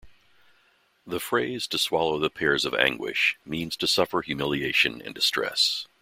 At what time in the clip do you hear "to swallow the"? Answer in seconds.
1.67-2.31